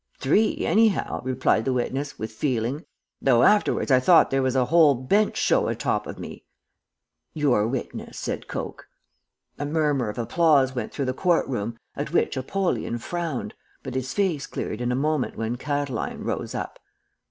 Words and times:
"'Three, 0.17 0.65
anyhow,' 0.65 1.21
replied 1.23 1.63
the 1.63 1.73
witness, 1.73 2.17
with 2.17 2.31
feeling, 2.31 2.87
'though 3.21 3.43
afterwards 3.43 3.91
I 3.91 3.99
thought 3.99 4.31
there 4.31 4.41
was 4.41 4.55
a 4.55 4.65
whole 4.65 4.95
bench 4.95 5.37
show 5.37 5.67
atop 5.67 6.07
of 6.07 6.17
me.' 6.17 6.43
"'Your 7.35 7.67
witness,' 7.67 8.17
said 8.17 8.47
Coke. 8.47 8.87
"A 9.59 9.65
murmur 9.67 10.09
of 10.09 10.17
applause 10.17 10.73
went 10.73 10.91
through 10.91 11.05
the 11.05 11.13
court 11.13 11.47
room, 11.47 11.77
at 11.95 12.11
which 12.11 12.35
Apollyon 12.35 12.97
frowned; 12.97 13.53
but 13.83 13.93
his 13.93 14.11
face 14.11 14.47
cleared 14.47 14.81
in 14.81 14.91
a 14.91 14.95
moment 14.95 15.37
when 15.37 15.55
Catiline 15.55 16.23
rose 16.23 16.55
up. 16.55 16.79